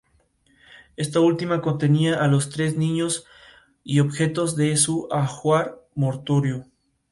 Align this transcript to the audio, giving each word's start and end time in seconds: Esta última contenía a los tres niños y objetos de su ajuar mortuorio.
Esta 0.97 1.19
última 1.19 1.61
contenía 1.61 2.23
a 2.23 2.27
los 2.27 2.49
tres 2.49 2.75
niños 2.75 3.27
y 3.83 3.99
objetos 3.99 4.55
de 4.55 4.75
su 4.75 5.07
ajuar 5.11 5.77
mortuorio. 5.93 6.65